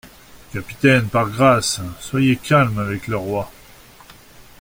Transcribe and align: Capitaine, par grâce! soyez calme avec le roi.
Capitaine, 0.51 1.09
par 1.09 1.29
grâce! 1.29 1.79
soyez 1.99 2.35
calme 2.35 2.79
avec 2.79 3.05
le 3.07 3.17
roi. 3.17 3.51